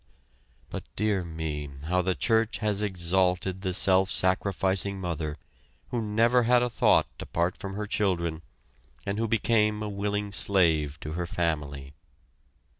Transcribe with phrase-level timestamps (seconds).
[0.71, 5.37] But, dear me, how the church has exalted the self sacrificing mother,
[5.89, 8.41] who never had a thought apart from her children,
[9.05, 11.93] and who became a willing slave to her family.